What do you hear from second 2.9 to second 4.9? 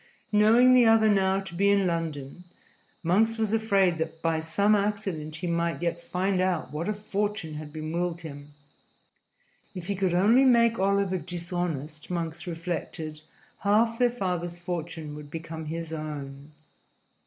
Monks was afraid that by some